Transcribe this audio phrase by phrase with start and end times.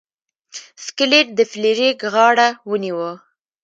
[0.85, 3.11] سکلیټ د فلیریک غاړه ونیوه.